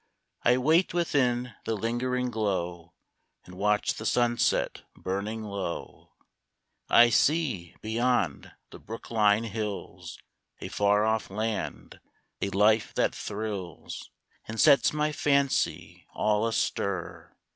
[0.41, 2.95] I wait within the lingering glow,'
[3.45, 6.13] And watch the sunset burning low.
[6.89, 10.17] I see, beyond the Brookline hills,
[10.59, 11.99] A far off land—
[12.41, 14.09] a life that thrills
[14.47, 17.37] And sets my fancy all astir.